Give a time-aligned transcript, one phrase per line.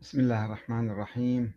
[0.00, 1.52] بسم الله الرحمن الرحيم.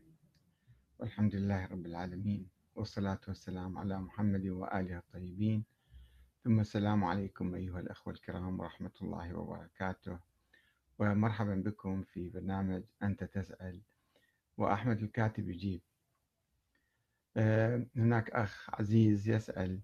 [0.99, 5.65] والحمد لله رب العالمين والصلاة والسلام على محمد وآله الطيبين.
[6.43, 10.19] ثم السلام عليكم أيها الأخوة الكرام ورحمة الله وبركاته.
[10.99, 13.81] ومرحبا بكم في برنامج أنت تسأل
[14.57, 15.81] وأحمد الكاتب يجيب.
[17.37, 19.79] آه، هناك أخ عزيز يسأل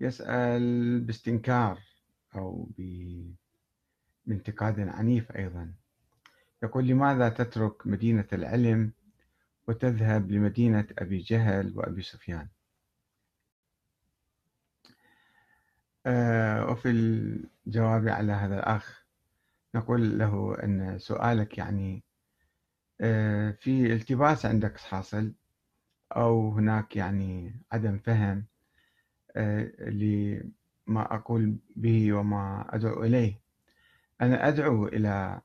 [0.00, 1.80] يسأل باستنكار
[2.34, 2.68] أو
[4.26, 5.74] بانتقاد عنيف أيضا.
[6.64, 8.92] يقول لماذا تترك مدينة العلم
[9.68, 12.48] وتذهب لمدينة أبي جهل وأبي سفيان؟
[16.06, 19.04] آه، وفي الجواب على هذا الأخ
[19.74, 22.04] نقول له أن سؤالك يعني
[23.00, 25.32] آه، في التباس عندك حاصل
[26.16, 28.46] أو هناك يعني عدم فهم
[29.36, 33.40] آه، لما أقول به وما أدعو إليه.
[34.20, 35.40] أنا أدعو إلى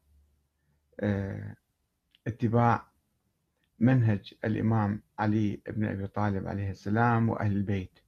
[2.27, 2.87] اتباع
[3.79, 7.99] منهج الإمام علي بن أبي طالب عليه السلام وأهل البيت.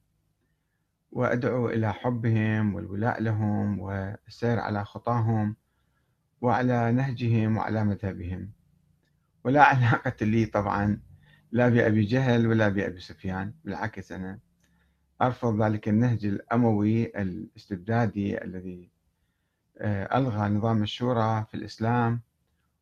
[1.11, 5.55] وأدعو إلى حبهم والولاء لهم والسير على خطاهم
[6.41, 8.51] وعلى نهجهم وعلى مذهبهم.
[9.43, 11.01] ولا علاقة لي طبعا
[11.51, 14.39] لا بأبي جهل ولا بأبي سفيان بالعكس أنا
[15.21, 18.91] أرفض ذلك النهج الأموي الاستبدادي الذي
[19.77, 22.21] آه، ألغى نظام الشورى في الإسلام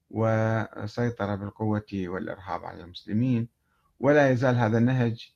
[0.09, 3.47] وسيطر بالقوة والإرهاب على المسلمين
[3.99, 5.33] ولا يزال هذا النهج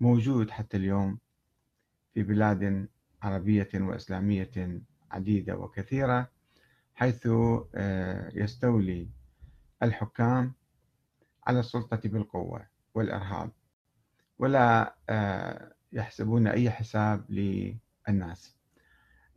[0.00, 1.18] موجود حتى اليوم
[2.14, 2.88] في بلاد
[3.22, 4.80] عربية وإسلامية
[5.10, 6.30] عديدة وكثيرة
[6.94, 7.28] حيث
[7.74, 9.08] آه، يستولي
[9.82, 10.54] الحكام
[11.46, 13.50] على السلطة بالقوة والإرهاب
[14.38, 18.56] ولا آه، يحسبون أي حساب للناس.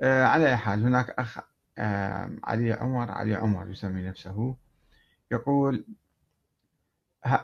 [0.01, 1.39] آه، على أي حال هناك أخ
[2.43, 4.55] علي عمر علي عمر يسمي نفسه
[5.31, 5.85] يقول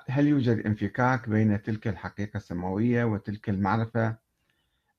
[0.09, 4.17] هل يوجد انفكاك بين تلك الحقيقة السماوية وتلك المعرفة؟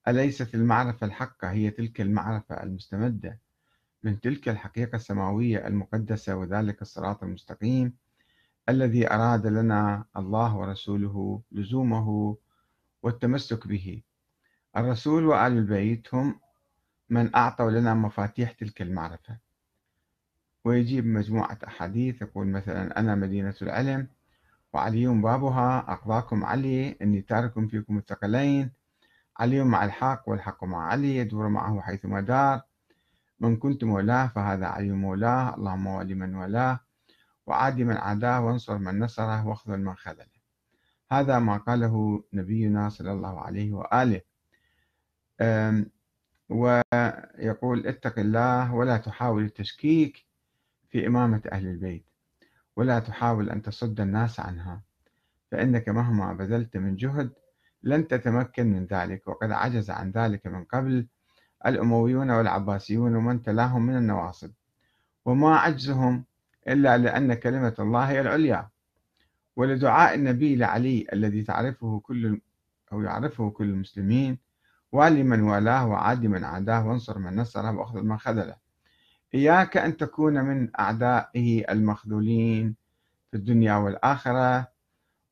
[0.09, 3.39] أليست المعرفة الحقة هي تلك المعرفة المستمدة
[4.03, 7.97] من تلك الحقيقة السماوية المقدسة وذلك الصراط المستقيم
[8.69, 12.37] الذي أراد لنا الله ورسوله لزومه
[13.03, 14.03] والتمسك به؟
[14.77, 16.41] الرسول وآل البيت هم
[17.11, 19.39] من أعطوا لنا مفاتيح تلك المعرفة.
[20.69, 24.09] ويجيب مجموعة أحاديث يقول مثلا أنا مدينة العلم
[24.73, 28.71] وعلي بابها أقضاكم علي إني تارك فيكم الثقلين
[29.39, 32.63] علي مع الحق والحق مع علي يدور معه حيثما دار
[33.41, 36.81] من كنت مولاه فهذا علي مولاه اللهم ولي من والاه
[37.47, 40.39] وعادي من عاداه وانصر من نصره واخذل من خذله.
[41.13, 44.21] هذا ما قاله نبينا صلى الله عليه وآله.
[46.49, 50.28] ويقول اتق الله ولا تحاول التشكيك
[50.91, 52.05] في إمامة أهل البيت
[52.77, 54.83] ولا تحاول أن تصد الناس عنها
[55.51, 57.31] فإنك مهما بذلت من جهد
[57.83, 61.07] لن تتمكن من ذلك وقد عجز عن ذلك من قبل
[61.67, 64.51] الأمويون والعباسيون ومن تلاهم من النواصب.
[65.25, 66.25] وما عجزهم
[66.69, 68.69] إلا لأن كلمة الله هي العليا.
[69.57, 72.41] ولدعاء النبي لعلي الذي تعرفه كل
[72.93, 74.39] أو يعرفه كل المسلمين
[74.93, 78.57] والي من والاه وعادي من عاداه وانصر من نصره واخذل من خذله.
[79.35, 82.75] إياك أن تكون من أعدائه المخذولين
[83.31, 84.69] في الدنيا والآخرة.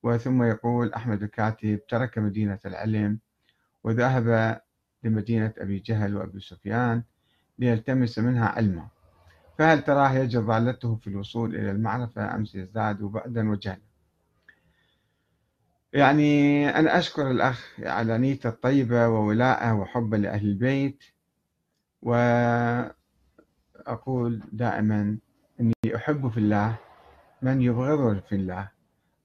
[0.03, 3.19] وثم يقول أحمد الكاتب ترك مدينة العلم
[3.85, 4.61] وذهب
[5.05, 7.03] لمدينة أبي جهل وأبي سفيان
[7.59, 8.89] ليلتمس منها علما.
[9.59, 13.81] فهل تراه يجد ضالته في الوصول إلى المعرفة أم سيزداد بعدا وجهلا؟
[15.93, 21.05] يعني أنا أشكر الأخ على نيته الطيبة وولاءه وحبه لأهل البيت.
[22.03, 22.15] و
[23.87, 25.19] أقول دائما
[25.61, 26.79] أني أحب في الله
[27.43, 28.71] من يبغضني في الله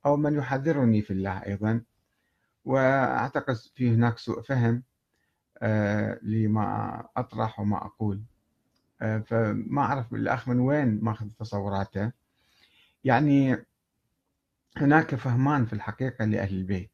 [0.06, 1.82] أو من يحذرني في الله أيضا.
[2.66, 4.84] وأعتقد في هناك سوء فهم
[5.62, 8.22] آه، لما أطرح وما أقول.
[9.02, 12.12] آه، فما أعرف الأخ من وين ماخذ تصوراته.
[13.04, 13.66] يعني
[14.78, 16.92] هناك فهمان في الحقيقة لأهل البيت.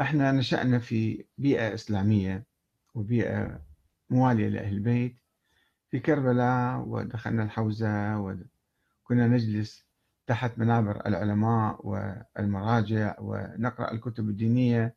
[0.00, 2.44] إحنا نشأنا في بيئة إسلامية
[2.94, 3.60] وبيئة
[4.10, 5.19] موالية لأهل البيت.
[5.90, 9.84] في كربلاء ودخلنا الحوزة وكنا نجلس
[10.26, 14.94] تحت منابر العلماء والمراجع ونقرأ الكتب الدينية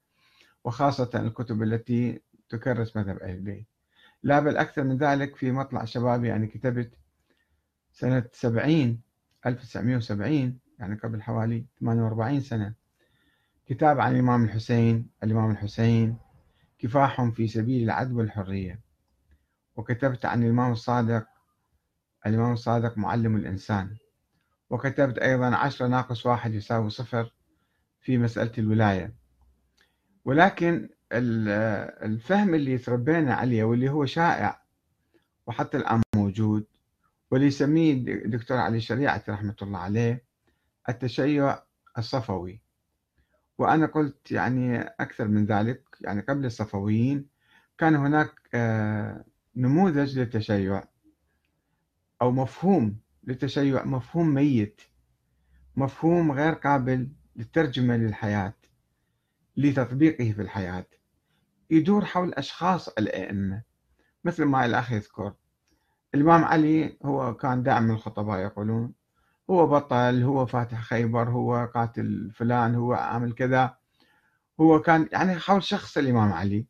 [0.63, 3.65] وخاصة الكتب التي تكرس مذهب أهل البيت.
[4.23, 6.91] لا بل أكثر من ذلك في مطلع شبابي يعني كتبت
[7.93, 9.01] سنة 70
[9.45, 12.73] 1970 يعني قبل حوالي 48 سنة.
[13.65, 16.17] كتاب عن الإمام الحسين الإمام الحسين
[16.79, 18.79] كفاح في سبيل العدل والحرية.
[19.75, 21.25] وكتبت عن الإمام الصادق
[22.25, 23.95] الإمام الصادق معلم الإنسان.
[24.69, 27.33] وكتبت أيضا عشرة ناقص واحد يساوي صفر
[28.01, 29.13] في مسألة الولاية.
[30.25, 34.61] ولكن الفهم اللي تربينا عليه واللي هو شائع
[35.47, 36.65] وحتى الآن موجود
[37.31, 40.23] واللي يسميه الدكتور علي شريعة رحمة الله عليه
[40.89, 41.59] التشيع
[41.97, 42.61] الصفوي.
[43.57, 47.27] وأنا قلت يعني أكثر من ذلك يعني قبل الصفويين
[47.77, 49.25] كان هناك آه،
[49.55, 50.83] نموذج للتشيع
[52.21, 54.81] أو مفهوم للتشيع مفهوم ميت
[55.75, 58.53] مفهوم غير قابل للترجمة للحياة
[59.57, 60.85] لتطبيقه في الحياة.
[61.69, 63.61] يدور حول أشخاص الأئمة.
[64.23, 65.33] مثل ما الأخ يذكر
[66.15, 68.93] الإمام علي هو كان دائما الخطباء يقولون
[69.49, 73.77] هو بطل هو فاتح خيبر هو قاتل فلان هو عامل كذا.
[74.59, 76.65] هو كان يعني حول شخص الإمام علي.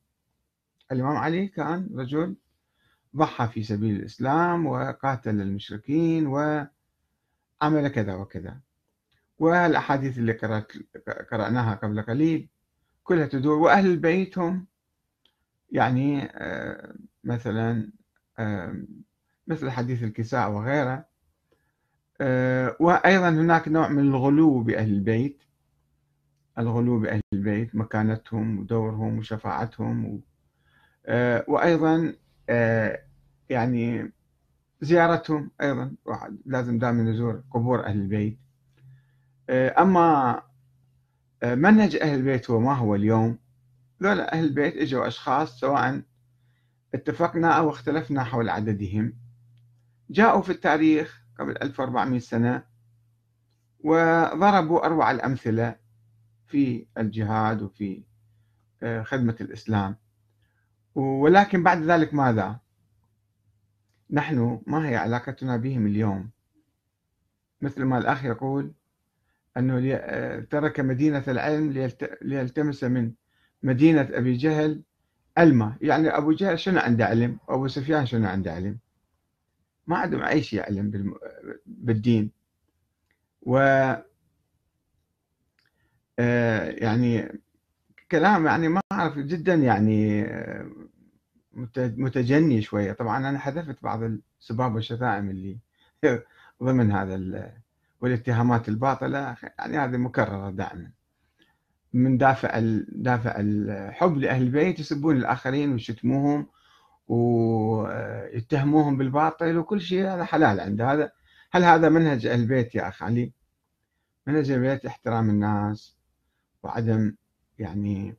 [0.92, 2.36] الإمام علي كان رجل
[3.16, 8.60] ضحى في سبيل الإسلام وقاتل المشركين وعمل كذا وكذا.
[9.40, 10.72] والأحاديث اللي قرأت
[11.32, 12.50] قرأناها قبل قليل
[13.04, 14.68] كلها تدور وأهل البيت هم
[15.72, 17.92] يعني آه، مثلا
[18.40, 18.84] آه،
[19.48, 21.06] مثل حديث الكساء وغيره
[22.22, 25.44] آه، وأيضا هناك نوع من الغلو بأهل البيت.
[26.58, 30.22] الغلو بأهل البيت مكانتهم ودورهم وشفاعتهم
[31.48, 32.16] وأيضا
[33.50, 34.12] يعني
[34.82, 35.96] زيارتهم أيضا
[36.46, 38.38] لازم دائما نزور قبور أهل البيت.
[39.50, 40.42] أما
[41.44, 43.38] منهج أهل البيت هو ما هو اليوم؟
[44.04, 46.02] ذولا أهل البيت إجوا أشخاص سواء
[46.94, 49.14] اتفقنا أو اختلفنا حول عددهم
[50.10, 52.64] جاءوا في التاريخ قبل 1400 سنة
[53.80, 55.76] وضربوا أروع الأمثلة
[56.48, 58.04] في الجهاد وفي
[58.84, 59.96] آه، خدمة الإسلام.
[60.96, 62.60] ولكن بعد ذلك ماذا؟
[64.10, 66.30] نحن ما هي علاقتنا بهم اليوم؟
[67.62, 68.72] مثل ما الأخ يقول
[69.58, 69.98] أنه
[70.40, 71.90] ترك مدينة العلم
[72.22, 73.12] ليلتمس من
[73.64, 74.82] مدينة أبي جهل
[75.38, 78.78] علما يعني أبو جهل شنو عنده علم أبو سفيان شنو عنده علم
[79.88, 81.16] ما عندهم أي شيء علم
[81.66, 82.32] بالدين
[83.42, 83.58] و
[86.20, 87.40] آه، يعني
[88.12, 90.72] كلام يعني ما أعرف جدا يعني آه،
[91.78, 92.94] متجني شوية.
[92.94, 95.58] طبعا أنا حذفت بعض السباب والشتائم اللي
[96.64, 97.52] ضمن هذا
[98.02, 99.36] والاتهامات الباطلة.
[99.60, 100.92] يعني هذه مكررة دائما.
[101.94, 106.48] من دافع دافع الحب لأهل البيت يسبون الآخرين ويشتموهم
[107.08, 110.08] ويتهموهم بالباطل وكل شيء.
[110.08, 111.12] هذا حلال عند هذا.
[111.52, 113.34] هل هذا منهج أهل البيت يا أخ علي؟
[114.28, 115.98] منهج البيت احترام الناس
[116.64, 117.16] وعدم
[117.60, 118.18] يعني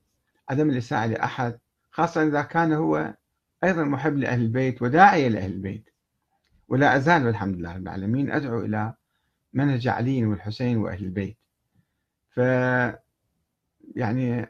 [0.48, 1.58] عدم الإساءة لأحد
[1.90, 3.14] خاصة إذا كان هو
[3.64, 5.90] أيضا محب لأهل البيت وداعية لأهل البيت.
[6.69, 8.94] ولا أزال والحمد لله رب العالمين أدعو إلى
[9.52, 11.37] منهج علي والحسين وأهل البيت.
[12.31, 12.38] ف
[13.96, 14.46] يعني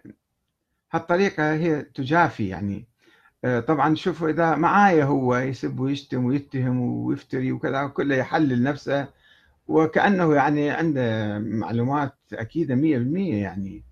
[0.92, 2.86] هالطريقة هي تجافي يعني.
[3.44, 9.08] آه، طبعا شوفوا إذا معايا هو يسب ويشتم ويتهم ويفتري وكذا كله يحلل نفسه.
[9.68, 13.84] وكأنه يعني عنده معلومات أكيدة مية بالمية يعني.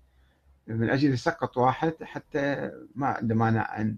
[0.67, 3.97] من أجل يسقط واحد حتى ما عنده مانع أن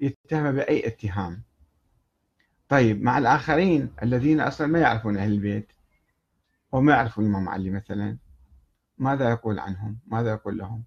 [0.00, 1.42] يتهم بأي اتهام.
[2.68, 5.72] طيب مع الآخرين الذين أصلا ما يعرفون أهل البيت
[6.72, 8.18] وما يعرفوا الإمام علي مثلا
[8.98, 10.84] ماذا يقول عنهم؟ ماذا يقول لهم؟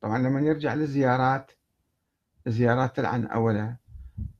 [0.00, 1.52] طبعا لما يرجع للزيارات
[2.46, 3.76] الزيارات تلعن أولا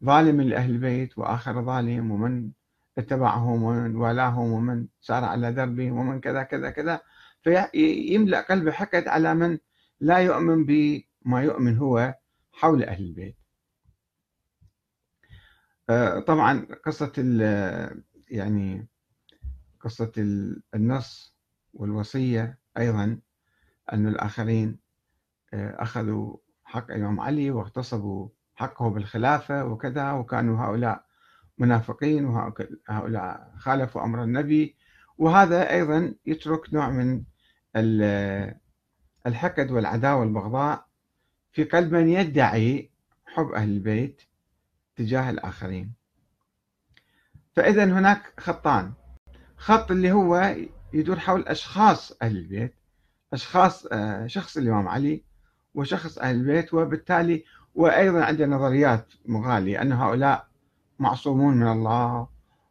[0.05, 2.50] ظالم لأهل البيت وآخر ظالم ومن
[2.99, 7.00] اتبعهم ومن والاهم ومن سار على دربهم ومن كذا كذا كذا
[7.43, 9.59] فيملأ قلبه حقد على من
[10.00, 12.15] لا يؤمن بما يؤمن هو
[12.53, 13.39] حول أهل البيت.
[16.26, 17.12] طبعا قصة
[18.30, 18.88] يعني
[19.80, 20.12] قصة
[20.75, 21.37] النص
[21.75, 23.18] والوصية أيضا
[23.92, 24.78] أن الآخرين
[25.54, 31.04] آه، أخذوا حق الإمام علي واغتصبوا حقه بالخلافة وكذا وكانوا هؤلاء
[31.59, 34.76] منافقين وهؤلاء خالفوا أمر النبي.
[35.18, 37.23] وهذا أيضا يترك نوع من
[39.26, 40.87] الحقد والعداوة والبغضاء
[41.52, 42.90] في قلب من يدعي
[43.26, 44.23] حب أهل البيت.
[45.00, 45.92] تجاه الآخرين.
[47.57, 48.92] فإذا هناك خطان.
[49.57, 50.57] خط اللي هو
[50.92, 52.75] يدور حول أشخاص أهل البيت
[53.33, 55.23] أشخاص آه، شخص الإمام علي
[55.75, 60.49] وشخص أهل البيت وبالتالي وأيضا عندنا نظريات مغالية أن هؤلاء
[60.99, 62.28] معصومون من الله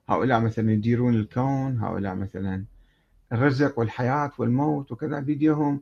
[0.10, 2.66] هؤلاء مثلا يديرون الكون هؤلاء مثلا
[3.32, 5.82] الرزق والحياة والموت وكذا بيديهم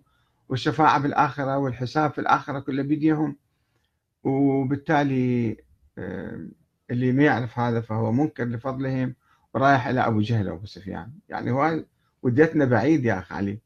[0.49, 3.35] والشفاعة بالآخرة والحساب في الآخرة كله بيديهم
[4.23, 5.57] وبالتالي
[6.91, 9.15] اللي ما يعرف هذا فهو منكر لفضلهم
[9.55, 11.11] رايح إلى أبو جهل وأبو سفيان.
[11.29, 11.83] يعني هو
[12.23, 13.59] وديتنا بعيد يا أخ علي.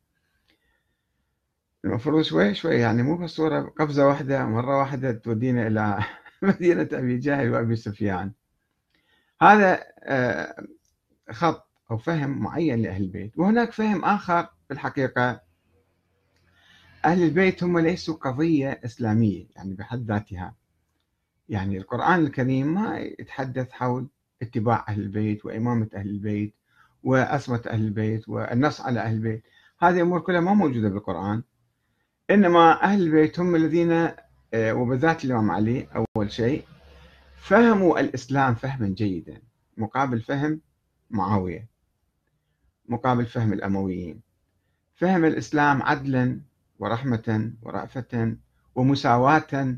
[1.86, 6.00] المفروض شوي شوي يعني مو بصورة قفزة واحدة مرة واحدة تودينا إلى
[6.42, 8.32] مدينة أبي جهل وأبي سفيان.
[9.42, 10.66] هذا آه،
[11.32, 13.38] خط أو فهم معين لأهل البيت.
[13.38, 15.42] وهناك فهم آخر في الحقيقة.
[17.06, 20.56] أهل البيت هم ليسوا قضية إسلامية يعني بحد ذاتها.
[21.52, 24.08] يعني القرآن الكريم ما يتحدث حول
[24.42, 26.56] اتباع أهل البيت وإمامة أهل البيت
[27.04, 29.44] وأسمة أهل البيت والنص على أهل البيت.
[29.80, 31.44] هذه الأمور كلها ما موجودة بالقرآن.
[32.30, 33.92] إنما أهل البيت هم الذين
[34.54, 36.66] آه، وبالذات الإمام علي أول شيء
[37.36, 39.42] فهموا الإسلام فهما جيدا.
[39.78, 40.62] مقابل فهم
[41.10, 41.68] معاوية.
[42.90, 44.22] مقابل فهم الأمويين.
[44.96, 46.42] فهم الإسلام عدلا
[46.80, 48.36] ورحمة ورأفة
[48.76, 49.78] ومساواة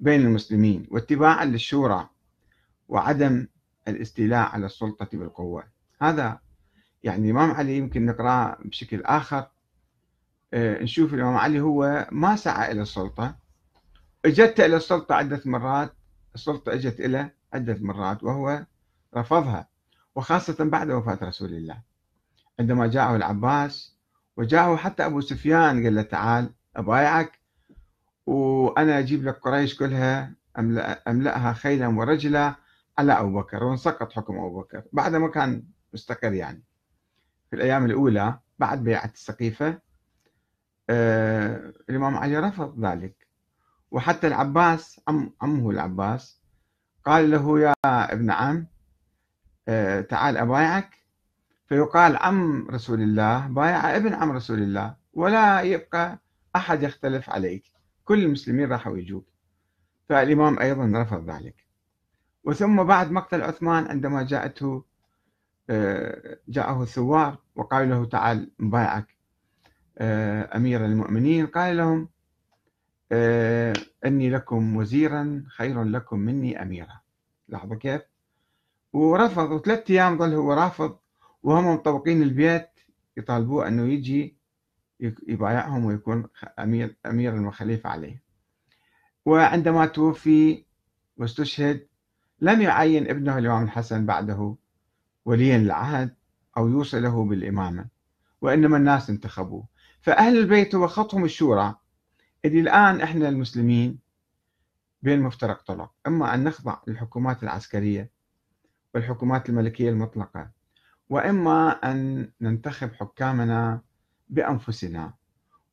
[0.00, 2.08] بين المسلمين واتباعا للشورى
[2.88, 3.46] وعدم
[3.88, 5.64] الاستيلاء على السلطة بالقوة.
[6.02, 6.40] هذا
[7.02, 9.46] يعني الإمام علي يمكن نقرأه بشكل آخر.
[10.54, 13.36] آه، نشوف الإمام علي هو ما سعى إلى السلطة.
[14.24, 15.92] إجت إلى السلطة عدة مرات
[16.34, 18.66] السلطة إجت إلى عدة مرات وهو
[19.16, 19.68] رفضها
[20.14, 21.82] وخاصة بعد وفاة رسول الله.
[22.60, 23.96] عندما جاءه العباس
[24.36, 27.38] وجاءه حتى أبو سفيان قال له تعال أبايعك؟
[28.26, 32.54] وأنا أجيب لك قريش كلها أملأ أملأها خيلا ورجلا
[32.98, 34.82] على أبو بكر وانسقط حكم أبو بكر.
[34.92, 35.62] بعد ما كان
[35.94, 36.62] مستقر يعني.
[37.50, 39.78] في الأيام الأولى بعد بيعة السقيفة
[40.90, 43.26] آه الإمام علي رفض ذلك.
[43.90, 46.40] وحتى العباس عم عمه العباس
[47.04, 48.66] قال له يا ابن عم
[49.68, 50.90] آه تعال أبايعك.
[51.68, 56.18] فيقال عم رسول الله بايع ابن عم رسول الله ولا يبقى
[56.56, 57.75] أحد يختلف عليك.
[58.06, 59.26] كل المسلمين راحوا يجوك.
[60.08, 61.66] فالإمام أيضا رفض ذلك.
[62.44, 64.84] وثم بعد مقتل عثمان عندما جاءته
[65.70, 69.16] آه، جاءه الثوار وقال له تعال نبايعك
[69.98, 71.46] آه، أمير المؤمنين.
[71.46, 72.08] قال لهم
[73.12, 73.72] آه،
[74.06, 77.00] أني لكم وزيرا خير لكم مني أميرا.
[77.48, 78.02] لاحظوا كيف؟
[78.92, 80.98] ورفض وثلاثة أيام ظل هو رافض
[81.42, 82.68] وهم مطبقين البيت
[83.16, 84.35] يطالبوه أنه يجي
[85.00, 88.22] يبايعهم ويكون أمير أمير وخليفة عليه.
[89.24, 90.64] وعندما توفي
[91.16, 91.86] واستشهد
[92.40, 94.56] لم يعين ابنه الإمام الحسن بعده
[95.24, 96.14] وليا العهد
[96.56, 97.86] أو يوصله بالإمامة
[98.40, 99.66] وإنما الناس انتخبوه.
[100.00, 101.74] فأهل البيت هو خطهم الشورى.
[102.44, 103.98] اللي الآن إحنا المسلمين
[105.02, 108.10] بين مفترق طرق إما أن نخضع للحكومات العسكرية
[108.94, 110.50] والحكومات الملكية المطلقة
[111.08, 113.80] وإما أن ننتخب حكامنا
[114.28, 115.14] بأنفسنا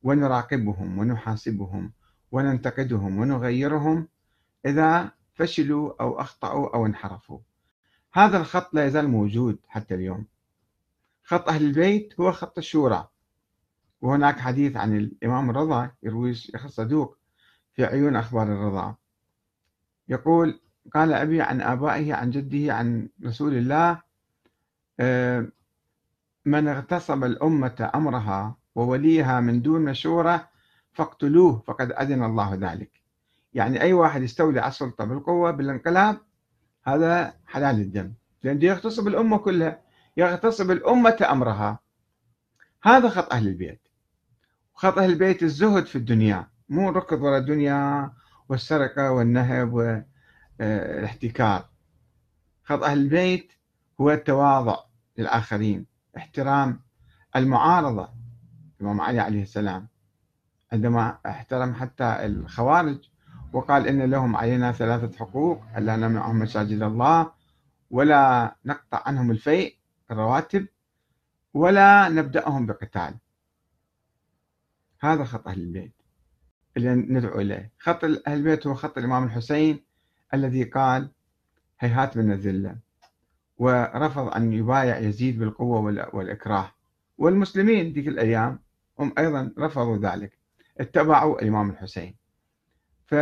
[0.04, 1.94] ونراقبهم ونحاسبهم
[2.32, 4.08] وننتقدهم ونغيرهم
[4.66, 7.40] إذا فشلوا أو أخطأوا أو انحرفوا.
[8.14, 10.26] هذا الخط لا يزال موجود حتى اليوم.
[11.24, 13.08] خط أهل البيت هو خط الشورى.
[14.02, 17.18] وهناك حديث عن الإمام الرضا يروي الشيخ الصدوق
[17.74, 18.96] في عيون أخبار الرضا.
[20.10, 20.60] يقول
[20.94, 24.02] قال أبي عن آبائه عن جده عن رسول الله
[25.00, 25.48] آه،
[26.46, 30.50] من اغتصب الأمة أمرها ووليها من دون مشورة
[30.94, 32.92] فاقتلوه فقد أذن الله ذلك.
[33.54, 36.18] يعني أي واحد يستولي على السلطة بالقوة بالانقلاب
[36.84, 38.14] هذا حلال الدم.
[38.44, 39.82] لأن يغتصب الأمة كلها
[40.18, 41.80] يغتصب الأمة أمرها.
[42.84, 43.88] هذا خط أهل البيت.
[44.74, 46.48] خط أهل البيت الزهد في الدنيا.
[46.70, 48.12] مو ركض وراء الدنيا
[48.50, 49.74] والسرقة والنهب
[50.60, 51.70] والاحتكار
[52.64, 53.52] خط أهل البيت
[54.02, 54.78] هو التواضع
[55.18, 55.93] للآخرين.
[56.18, 56.80] احترام
[57.36, 58.10] المعارضة
[58.80, 59.88] الإمام علي عليه السلام
[60.74, 63.10] عندما احترم حتى الخوارج
[63.54, 67.32] وقال إن لهم علينا ثلاثة حقوق ألا نمنعهم مساجد الله
[67.92, 69.78] ولا نقطع عنهم الفيء
[70.12, 70.68] الرواتب
[71.54, 73.18] ولا نبدأهم بقتال.
[75.00, 75.94] هذا خط أهل البيت
[76.78, 77.72] اللي ندعو إليه.
[77.80, 79.84] خط أهل البيت هو خط الإمام الحسين
[80.34, 81.12] الذي قال
[81.80, 82.78] هيهات من الذلة.
[83.64, 85.80] ورفض أن يبايع يزيد بالقوة
[86.14, 86.72] والإكراه.
[87.18, 88.60] والمسلمين ذيك الأيام
[89.00, 90.40] هم أيضا رفضوا ذلك.
[90.80, 92.16] اتبعوا الإمام الحسين.
[93.06, 93.16] ف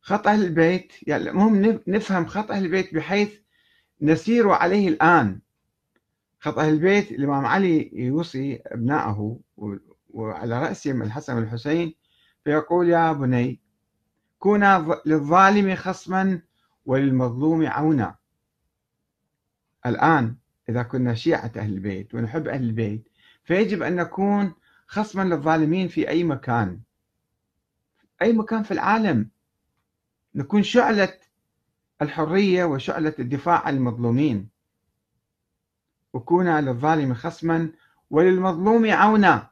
[0.00, 3.38] خط أهل البيت يعني المهم نفهم خط أهل البيت بحيث
[4.02, 5.40] نسير عليه الآن.
[6.40, 9.38] خط أهل البيت الإمام علي يوصي أبنائه
[10.10, 11.94] وعلى رأسهم الحسن والحسين
[12.44, 13.60] فيقول يا بني
[14.38, 16.40] كونا للظالم خصما
[16.86, 18.16] وللمظلوم عونا.
[19.86, 20.36] الآن
[20.68, 23.08] إذا كنا شيعة أهل البيت ونحب أهل البيت
[23.44, 24.54] فيجب أن نكون
[24.86, 26.80] خصما للظالمين في أي مكان.
[28.22, 29.30] أي مكان في العالم.
[30.34, 31.18] نكون شعلة
[32.02, 34.48] الحرية وشعلة الدفاع عن المظلومين.
[36.12, 37.70] وكونا للظالم خصما
[38.10, 39.50] وللمظلوم عونا.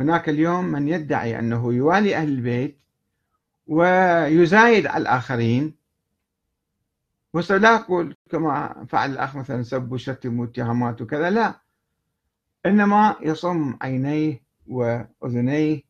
[0.00, 2.78] هناك اليوم من يدعي أنه يوالي أهل البيت
[3.66, 5.77] ويزايد على الآخرين.
[7.34, 11.60] وسلا أقول كما فعل الأخ مثلا سب وشتم واتهامات وكذا لا.
[12.66, 15.82] إنما يصم عينيه وأذنيه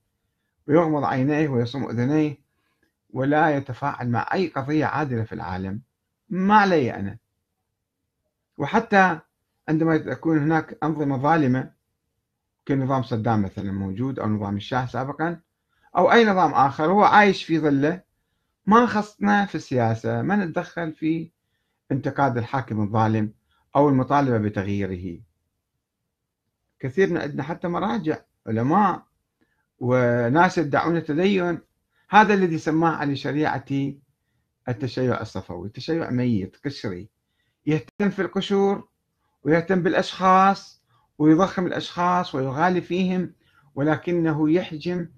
[0.69, 2.39] ويغمض عينيه ويصم أذنيه
[3.11, 5.81] ولا يتفاعل مع أي قضية عادلة في العالم.
[6.29, 7.19] ما علي أنا.
[8.59, 9.21] وحتى
[9.69, 11.71] عندما تكون هناك أنظمة ظالمة
[12.69, 15.41] كنظام صدام مثلا موجود أو نظام الشاه سابقا
[15.97, 18.03] أو أي نظام آخر هو عايش في ظله
[18.69, 21.31] ما خصنا في السياسة ما نتدخل في
[21.93, 23.33] انتقاد الحاكم الظالم
[23.77, 25.21] أو المطالبة بتغييره.
[26.79, 29.03] كثير من عندنا حتى مراجع علماء
[29.79, 31.59] وناس يدعون التدين.
[32.11, 34.01] هذا الذي سماه على شريعتي
[34.69, 37.09] التشيع الصفوي تشيع ميت قشري
[37.67, 38.89] يهتم في القشور
[39.43, 40.83] ويهتم بالأشخاص
[41.19, 43.35] ويضخم الأشخاص ويغالي فيهم
[43.75, 45.09] ولكنه يحجم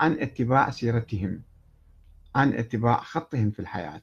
[0.00, 1.49] عن اتباع سيرتهم.
[2.34, 4.02] عن اتباع خطهم في الحياة.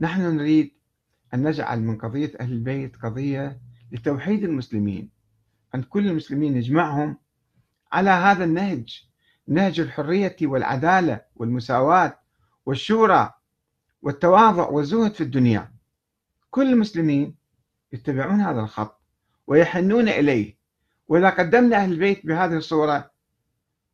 [0.00, 0.72] نحن نريد
[1.34, 3.60] أن نجعل من قضية أهل البيت قضية
[3.92, 5.10] لتوحيد المسلمين
[5.74, 7.16] أن كل المسلمين نجمعهم
[7.92, 9.10] على هذا النهج
[9.48, 12.18] نهج الحرية والعدالة والمساواة
[12.66, 13.32] والشورى
[14.02, 15.72] والتواضع والزهد في الدنيا.
[16.50, 17.36] كل المسلمين
[17.92, 19.00] يتبعون هذا الخط
[19.46, 20.56] ويحنون إليه.
[21.08, 23.10] وإذا قدمنا أهل البيت بهذه الصورة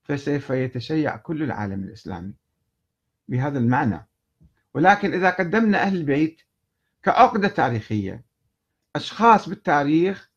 [0.05, 2.35] فسوف يتشيع كل العالم الإسلامي.
[3.28, 4.06] بهذا المعنى.
[4.75, 6.42] ولكن إذا قدمنا أهل البيت
[7.02, 8.25] كعقدة تاريخية
[8.97, 10.30] أشخاص بالتاريخ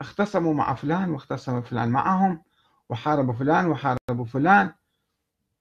[0.00, 2.42] اختصموا مع فلان واختصم فلان معهم
[2.88, 4.72] وحاربوا فلان وحاربوا فلان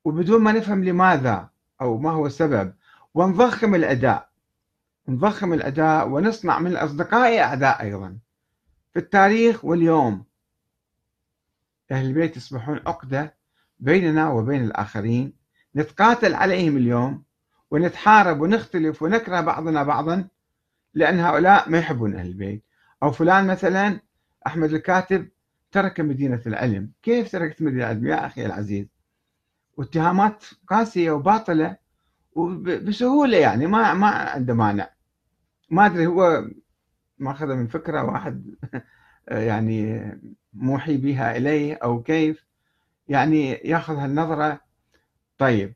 [0.05, 1.49] وبدون ما نفهم لماذا
[1.81, 2.73] أو ما هو السبب
[3.13, 4.29] ونضخم الأداء.
[5.07, 8.17] نضخم الأداء ونصنع من الأصدقاء أعداء أيضا.
[8.93, 10.25] في التاريخ واليوم
[11.91, 13.35] أهل البيت يصبحون عقدة
[13.79, 15.33] بيننا وبين الآخرين
[15.75, 17.23] نتقاتل عليهم اليوم
[17.71, 20.27] ونتحارب ونختلف ونكره بعضنا بعضا
[20.93, 22.63] لأن هؤلاء ما يحبون أهل البيت.
[23.03, 23.99] أو فلان مثلا
[24.47, 25.29] أحمد الكاتب
[25.71, 26.91] ترك مدينة العلم.
[27.03, 28.87] كيف تركت مدينة العلم يا أخي العزيز؟
[29.77, 31.77] واتهامات قاسية وباطلة
[32.35, 34.89] وبسهولة يعني ما ما عنده مانع.
[35.69, 36.47] ما أدري هو
[37.19, 38.55] ماخذة من فكرة واحد
[39.27, 40.11] يعني
[40.53, 42.45] موحي بها إليه أو كيف.
[43.07, 44.61] يعني يأخذ هالنظرة
[45.37, 45.73] طيب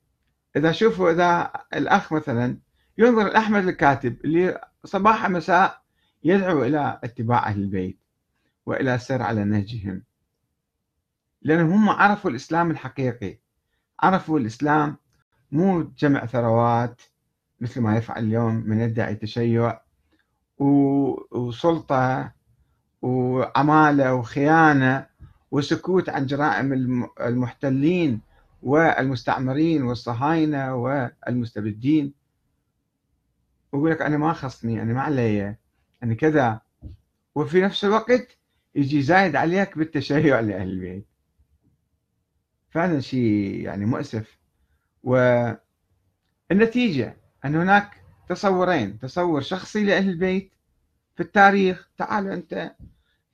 [0.55, 2.57] إذا شوفوا إذا الأخ مثلا
[2.97, 5.81] ينظر لأحمد الكاتب اللي صباح مساء
[6.23, 7.99] يدعو إلى اتباع أهل البيت
[8.65, 10.03] وإلى السير على نهجهم.
[11.41, 13.39] لأنهم هم عرفوا الإسلام الحقيقي
[13.99, 14.97] عرفوا الإسلام
[15.51, 17.01] مو جمع ثروات
[17.61, 19.81] مثل ما يفعل اليوم من يدعي تشيع
[21.31, 22.31] وسلطة
[23.01, 25.07] وعمالة وخيانة
[25.51, 26.73] وسكوت عن جرائم
[27.21, 28.21] المحتلين
[28.61, 32.13] والمستعمرين والصهاينة والمستبدين.
[33.71, 35.55] ويقول لك أنا ما خصني أنا ما علي
[36.03, 36.61] أنا كذا.
[37.35, 38.37] وفي نفس الوقت
[38.75, 41.07] يجي زايد عليك بالتشيع لأهل البيت.
[42.69, 44.37] فعلا شيء يعني مؤسف.
[45.03, 50.51] والنتيجة أن هناك تصورين تصور شخصي لأهل البيت
[51.15, 51.89] في التاريخ.
[51.97, 52.75] تعالوا أنت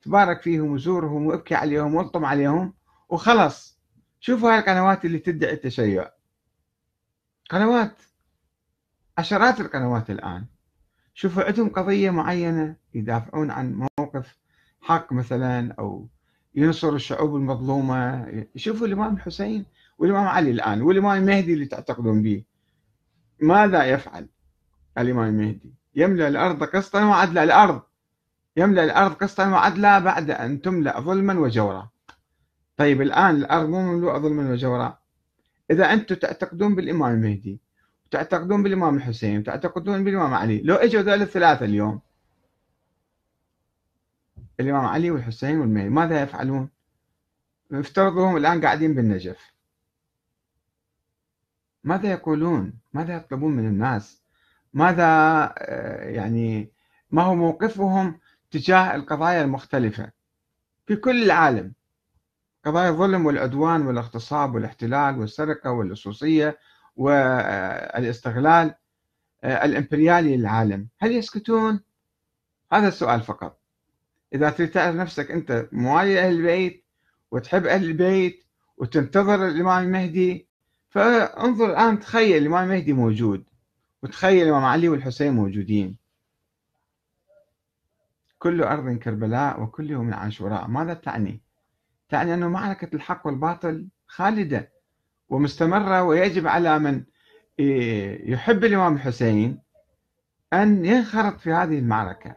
[0.02, 2.74] تبارك فيهم وزورهم وابكي عليهم والطم عليهم
[3.08, 3.73] وخلص.
[4.24, 6.10] شوفوا هاي القنوات اللي تدعي التشيع.
[7.50, 8.02] قنوات
[9.18, 10.46] عشرات القنوات الآن.
[11.14, 14.38] شوفوا عندهم قضية معينة يدافعون عن موقف
[14.80, 16.08] حق مثلا أو
[16.54, 18.26] ينصر الشعوب المظلومة.
[18.56, 19.64] شوفوا الإمام الحسين
[19.98, 22.44] والإمام علي الآن والإمام المهدي اللي تعتقدون به.
[23.40, 24.28] ماذا يفعل
[24.98, 27.82] الإمام المهدي يملأ الأرض قسطا وعدلا الأرض.
[28.56, 31.93] يملأ الأرض قسطا وعدلا بعد أن تملأ ظلما وجورا.
[32.76, 34.98] طيب الآن الأرض مو مملوءة ظلما وجورا
[35.70, 37.60] إذا أنتم تعتقدون بالإمام المهدي
[38.10, 42.00] تعتقدون بالإمام الحسين تعتقدون بالإمام علي لو إجوا ذول الثلاثة اليوم
[44.60, 46.68] الإمام علي والحسين والمهدي ماذا يفعلون؟
[47.72, 49.52] افترضوا الآن قاعدين بالنجف
[51.84, 54.22] ماذا يقولون؟ ماذا يطلبون من الناس؟
[54.74, 55.04] ماذا
[55.58, 56.72] آه، يعني
[57.10, 60.12] ما هو موقفهم تجاه القضايا المختلفة
[60.86, 61.72] في كل العالم
[62.64, 66.58] قضايا الظلم والعدوان والاغتصاب والاحتلال والسرقة واللصوصية
[66.96, 68.74] والاستغلال
[69.44, 71.80] آه، الإمبريالي للعالم هل يسكتون؟
[72.72, 73.60] هذا السؤال فقط
[74.34, 76.84] إذا تريد تعرف نفسك أنت موالي أهل البيت
[77.30, 78.44] وتحب أهل البيت
[78.76, 80.48] وتنتظر الإمام المهدي
[80.88, 83.44] فانظر الآن تخيل الإمام المهدي موجود
[84.02, 85.98] وتخيل الإمام علي والحسين موجودين
[88.38, 91.40] كل أرض كربلاء وكل يوم عاشوراء ماذا تعني؟
[92.14, 94.72] تعني أن معركة الحق والباطل خالدة
[95.28, 97.04] ومستمرة ويجب على من
[98.28, 99.62] يحب الإمام الحسين
[100.52, 102.34] أن ينخرط في هذه المعركة.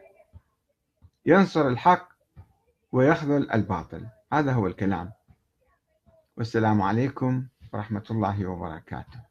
[1.26, 2.08] ينصر الحق
[2.92, 4.06] ويخذل الباطل.
[4.32, 5.12] هذا هو الكلام.
[6.36, 9.27] والسلام عليكم ورحمة الله وبركاته.